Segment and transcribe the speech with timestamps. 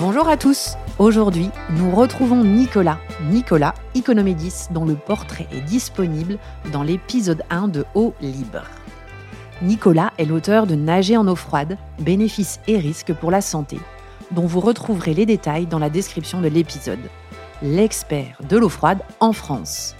[0.00, 0.76] Bonjour à tous.
[0.98, 2.98] Aujourd'hui, nous retrouvons Nicolas,
[3.28, 6.38] Nicolas Economédis, dont le portrait est disponible
[6.72, 8.62] dans l'épisode 1 de Eau libre.
[9.60, 13.78] Nicolas est l'auteur de Nager en eau froide, bénéfices et risques pour la santé,
[14.30, 17.10] dont vous retrouverez les détails dans la description de l'épisode.
[17.60, 19.94] L'expert de l'eau froide en France.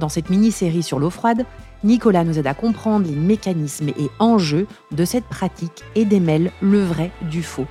[0.00, 1.46] Dans cette mini-série sur l'eau froide,
[1.84, 6.82] Nicolas nous aide à comprendre les mécanismes et enjeux de cette pratique et démêle le
[6.82, 7.68] vrai du faux.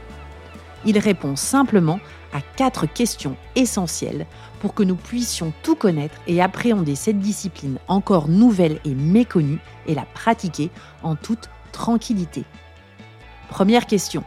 [0.88, 2.00] Il répond simplement
[2.32, 4.26] à quatre questions essentielles
[4.62, 9.94] pour que nous puissions tout connaître et appréhender cette discipline encore nouvelle et méconnue et
[9.94, 10.72] la pratiquer
[11.04, 12.46] en toute tranquillité.
[13.50, 14.24] Première question.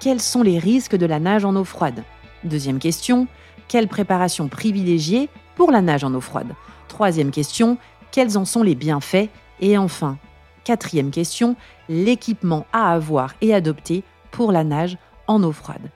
[0.00, 2.04] Quels sont les risques de la nage en eau froide?
[2.44, 3.26] Deuxième question.
[3.66, 6.54] Quelle préparation privilégiée pour la nage en eau froide?
[6.88, 7.78] Troisième question.
[8.10, 9.30] Quels en sont les bienfaits?
[9.60, 10.18] Et enfin,
[10.64, 11.56] quatrième question.
[11.88, 15.90] L'équipement à avoir et adopter pour la nage en eau froide.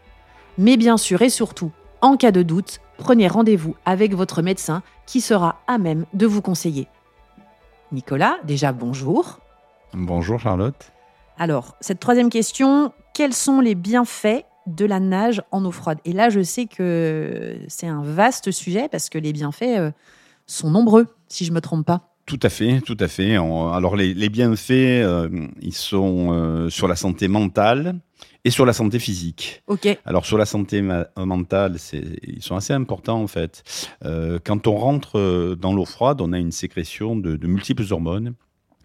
[0.59, 5.21] Mais bien sûr et surtout, en cas de doute, prenez rendez-vous avec votre médecin qui
[5.21, 6.89] sera à même de vous conseiller.
[7.93, 9.41] Nicolas, déjà bonjour.
[9.93, 10.93] Bonjour Charlotte.
[11.39, 15.99] Alors, cette troisième question, quels sont les bienfaits de la nage en eau froide?
[16.07, 19.91] Et là, je sais que c'est un vaste sujet parce que les bienfaits euh,
[20.47, 22.17] sont nombreux, si je ne me trompe pas.
[22.25, 23.37] Tout à fait, tout à fait.
[23.37, 25.29] Alors les, bienfaits, euh,
[25.61, 28.01] ils sont euh, sur la santé mentale
[28.47, 29.65] et sur la santé physique.
[29.67, 29.89] Ok.
[30.05, 30.81] Alors sur la santé
[31.17, 31.79] mentale,
[32.23, 33.65] ils sont assez importants en fait.
[34.05, 38.35] Euh, quand on rentre dans l'eau froide, on a une sécrétion de, de multiples hormones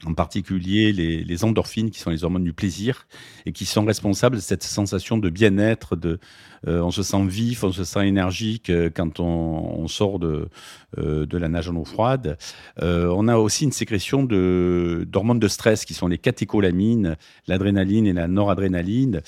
[0.06, 3.08] en particulier les, endorphines, qui sont les hormones du plaisir,
[3.46, 6.20] et qui sont responsables de cette sensation de bien-être, de,
[6.68, 10.48] euh, on se sent vif, on se sent énergique euh, quand on, sort de,
[10.98, 12.38] euh, de la nage en eau froide.
[12.80, 18.14] on a aussi une sécrétion d'hormones de, de stress, qui sont les catécholamines, l'adrénaline et
[18.14, 19.22] la noradrénaline,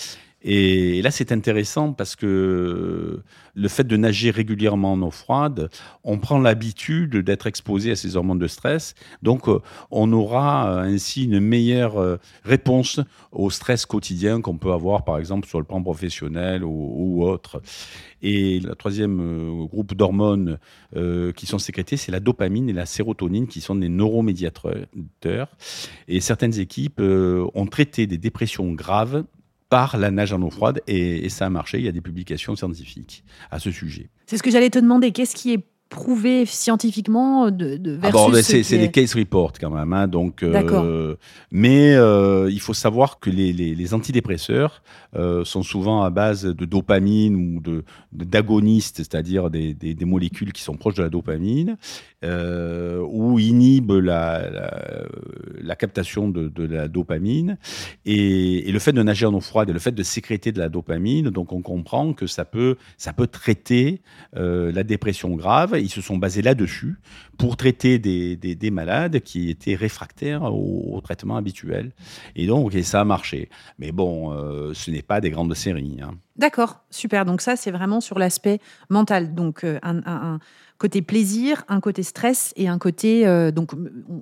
[0.43, 3.21] et là, c'est intéressant parce que
[3.55, 5.69] le fait de nager régulièrement en eau froide,
[6.03, 8.93] on prend l'habitude d'être exposé à ces hormones de stress.
[9.21, 9.59] Donc, euh,
[9.89, 12.99] on aura euh, ainsi une meilleure euh, réponse
[13.31, 17.61] au stress quotidien qu'on peut avoir, par exemple, sur le plan professionnel ou, autre.
[18.21, 20.57] Et le troisième groupe d'hormones
[21.35, 24.77] qui sont sécrétées, c'est la dopamine et la sérotonine, qui sont des neuromédiateurs.
[26.07, 29.23] Et certaines équipes ont traité des dépressions graves
[29.73, 31.79] par la nage en eau froide et, ça a marché.
[31.79, 34.09] Il y a des publications scientifiques à ce sujet.
[34.27, 35.11] C'est ce que j'allais te demander.
[35.11, 39.93] Qu'est-ce qui est prouvé scientifiquement de, de ah versus c'est des case reports quand même
[39.93, 41.15] hein, donc euh,
[41.51, 44.81] mais euh, il faut savoir que les, les, antidépresseurs
[45.15, 50.51] euh, sont souvent à base de dopamine ou de d'agonistes c'est-à-dire des, des, des, molécules
[50.51, 51.77] qui sont proches de la dopamine
[52.23, 55.05] ou inhibent la, la,
[55.75, 57.57] captation de, la dopamine
[58.05, 60.69] et, le fait de nager en eau froide et le fait de sécréter de la
[60.69, 64.01] dopamine donc on comprend que ça peut ça peut traiter
[64.33, 66.97] la dépression grave ils se sont basés là-dessus
[67.37, 71.91] pour traiter des, des, malades qui étaient réfractaires au, traitement habituel.
[72.35, 73.49] Et donc, ça a marché.
[73.79, 75.99] Mais bon, euh, ce n'est pas des grandes séries.
[76.01, 76.11] Hein.
[76.37, 77.25] D'accord, super.
[77.25, 78.59] Donc ça, c'est vraiment sur l'aspect
[78.89, 79.33] mental.
[79.35, 80.39] Donc euh, un,
[80.83, 83.25] côté plaisir, un côté stress et un côté...
[83.25, 83.71] Euh, donc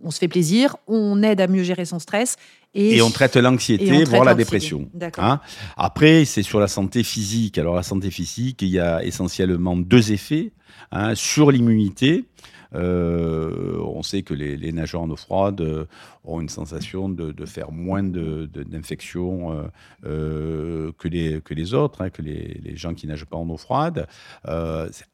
[0.04, 2.36] on, se fait plaisir, on aide à mieux gérer son stress.
[2.76, 4.88] Et, on traite l'anxiété, voire la dépression.
[5.18, 5.42] Hein.
[5.76, 7.58] Après, c'est sur la santé physique.
[7.58, 10.52] Alors la santé physique, il y a essentiellement deux effets.
[10.92, 12.26] Hein, sur l'immunité.
[12.74, 15.86] Euh, on sait que les, nageurs en eau froide euh,
[16.24, 19.70] ont une sensation de, faire moins d'infections
[20.06, 24.08] euh, que, les, autres, hein, que les, gens qui nagent pas en eau froide.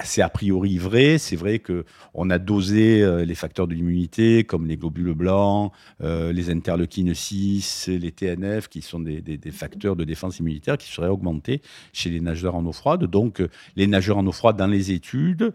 [0.04, 1.18] c'est a priori vrai.
[1.18, 7.14] C'est vrai qu'on a dosé les facteurs de l'immunité comme les globules blancs, les interleukines
[7.14, 11.62] 6, les TNF, qui sont des, facteurs de défense immunitaire qui seraient augmentés
[11.94, 13.06] chez les nageurs en eau froide.
[13.06, 13.42] Donc,
[13.76, 15.54] les nageurs en eau froide dans les études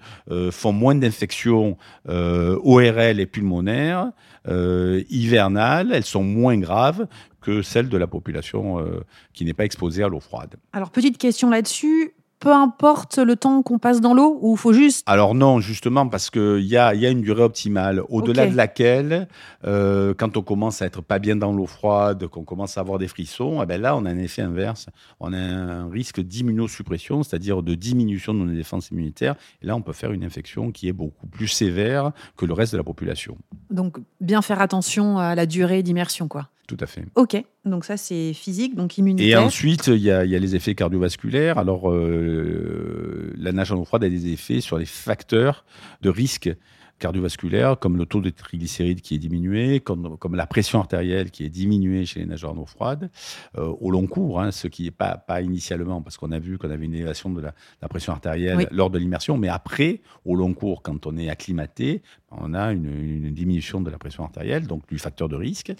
[0.50, 1.76] font moins d'infections
[2.08, 4.12] euh, ORL et pulmonaires,
[4.48, 7.06] euh, hivernales, elles sont moins graves
[7.40, 10.56] que celles de la population euh, qui n'est pas exposée à l'eau froide.
[10.72, 12.12] Alors, petite question là-dessus
[12.42, 16.28] peu importe le temps qu'on passe dans l'eau ou faut juste Alors non, justement, parce
[16.28, 19.28] qu'il y a, y a une durée optimale, au-delà de laquelle,
[19.64, 22.98] euh, quand on commence à être pas bien dans l'eau froide, qu'on commence à avoir
[22.98, 24.86] des frissons, eh ben là, on a un effet inverse.
[25.20, 29.36] On a un risque d'immunosuppression, c'est-à-dire de diminution de nos défenses immunitaires.
[29.62, 32.72] Et là, on peut faire une infection qui est beaucoup plus sévère que le reste
[32.72, 33.38] de la population.
[33.70, 36.48] Donc, bien faire attention à la durée d'immersion, quoi.
[36.72, 37.04] Tout à fait.
[37.16, 37.36] Ok,
[37.66, 39.40] donc ça c'est physique, donc immunitaire.
[39.40, 41.58] Et ensuite, il y, a, les effets cardiovasculaires.
[41.58, 45.66] Alors, euh, la nage en eau froide a des effets sur les facteurs
[46.00, 46.50] de risque
[46.98, 51.44] cardiovasculaires, comme le taux de triglycérides qui est diminué, comme, comme la pression artérielle qui
[51.44, 53.10] est diminuée chez les nageurs en eau froide,
[53.58, 56.56] euh, au long cours, hein, ce qui n'est pas, pas initialement, parce qu'on a vu
[56.56, 57.52] qu'on avait une élévation de la,
[57.90, 62.02] pression artérielle lors de l'immersion, mais après, au long cours, quand on est acclimaté,
[62.38, 65.72] on a une, diminution de la pression artérielle, donc du facteur de risque.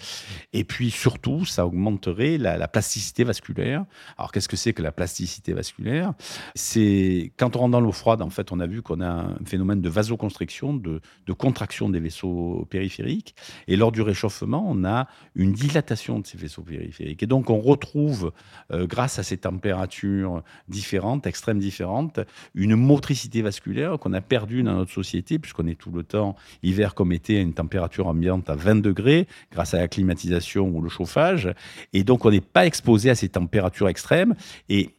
[0.53, 3.85] Et puis surtout, ça augmenterait la, plasticité vasculaire.
[4.17, 6.13] Alors qu'est-ce que c'est que la plasticité vasculaire?
[6.55, 9.45] C'est quand on rentre dans l'eau froide, en fait, on a vu qu'on a un
[9.45, 11.01] phénomène de vasoconstriction, de,
[11.37, 13.35] contraction des vaisseaux périphériques.
[13.67, 17.23] Et lors du réchauffement, on a une dilatation de ces vaisseaux périphériques.
[17.23, 18.31] Et donc on retrouve,
[18.71, 22.19] euh, grâce à ces températures différentes, extrêmes différentes,
[22.55, 26.95] une motricité vasculaire qu'on a perdue dans notre société, puisqu'on est tout le temps hiver
[26.95, 30.89] comme été, à une température ambiante à 20 degrés grâce à la climatisation ou le
[30.89, 31.53] chauffage.
[31.93, 34.35] Et donc, on n'est pas exposé à ces températures extrêmes.
[34.69, 34.89] Et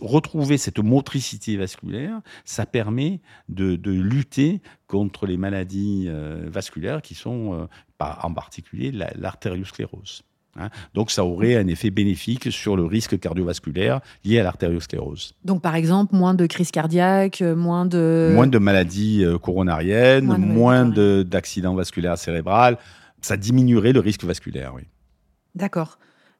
[0.00, 7.54] retrouver cette motricité vasculaire, ça permet de, lutter contre les maladies euh, vasculaires qui sont,
[7.54, 7.66] euh,
[8.00, 10.22] en particulier, l'artériosclérose.
[10.58, 10.70] Hein.
[10.94, 15.34] Donc ça aurait un effet bénéfique sur le risque cardiovasculaire lié à l'artériosclérose.
[15.44, 18.32] Donc par exemple, moins de crise cardiaque, moins de...
[18.34, 22.78] Moins de maladies euh, coronariennes, moins d'accidents vasculaires cérébrales.
[23.20, 24.82] Ça diminuerait le risque vasculaire, oui.
[25.54, 25.98] D'accord.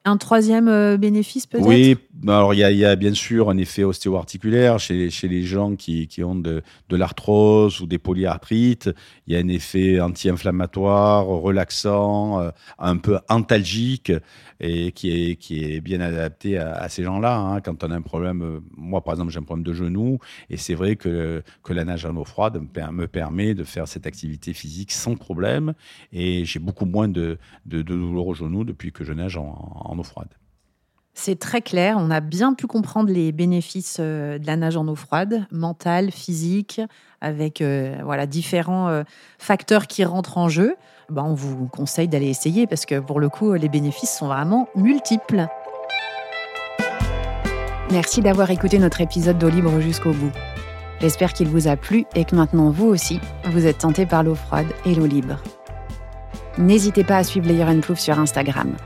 [0.08, 1.66] Un troisième euh, bénéfice peut-être?
[1.66, 6.34] Oui, alors il y, a bien sûr un effet ostéo-articulaire chez, les gens qui, ont
[6.34, 8.88] de, l'arthrose ou des polyarthrites.
[9.26, 14.12] Il y a un effet anti-inflammatoire, relaxant, euh, un peu antalgique
[14.60, 17.36] et qui est, bien adapté à, ces gens-là.
[17.36, 17.60] Hein.
[17.60, 20.18] Quand on a un problème, euh, moi par exemple j'ai un problème de genou
[20.48, 22.60] et c'est vrai que, que la nage en eau froide
[22.92, 25.74] me, permet de faire cette activité physique sans problème
[26.12, 29.82] et j'ai beaucoup moins de, de, de douleurs au genou depuis que je nage en,
[29.84, 30.28] en eau froide.
[31.20, 34.86] C'est très clair, on a bien pu comprendre les bénéfices euh, de la nage en
[34.86, 36.80] eau froide, mentale, physique,
[37.20, 39.02] avec euh, voilà différents euh,
[39.36, 40.76] facteurs qui rentrent en jeu.
[41.10, 44.68] Ben, on vous conseille d'aller essayer parce que pour le coup, les bénéfices sont vraiment
[44.76, 45.48] multiples.
[47.90, 50.30] Merci d'avoir écouté notre épisode d'eau libre jusqu'au bout.
[51.00, 54.36] J'espère qu'il vous a plu et que maintenant vous aussi, vous êtes tenté par l'eau
[54.36, 55.42] froide et l'eau libre.
[56.58, 58.76] N'hésitez pas à suivre Layer Plouf sur Instagram.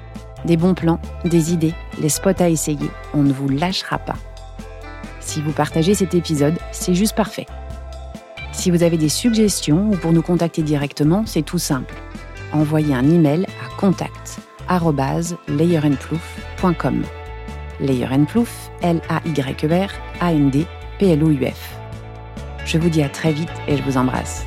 [0.44, 4.16] Des bons plans, des idées, les spots à essayer, on ne vous lâchera pas.
[5.20, 7.46] Si vous partagez cet épisode, c'est juste parfait.
[8.52, 11.94] Si vous avez des suggestions ou pour nous contacter directement, c'est tout simple.
[12.52, 14.38] Envoyez un email à contact
[15.48, 17.02] layerandplouf.com.
[17.80, 19.90] Layer Plouf, L-A-Y-E-R,
[20.20, 20.66] A-N-D,
[20.98, 21.76] P-L-O-U-F.
[22.64, 24.46] Je vous dis à très vite et je vous embrasse.